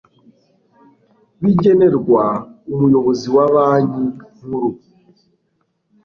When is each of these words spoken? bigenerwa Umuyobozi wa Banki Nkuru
bigenerwa 1.41 2.23
Umuyobozi 2.73 3.27
wa 3.35 3.45
Banki 3.53 4.05
Nkuru 4.43 4.69